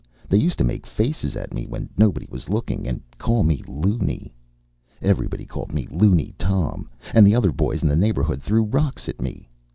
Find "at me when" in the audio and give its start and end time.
1.35-1.87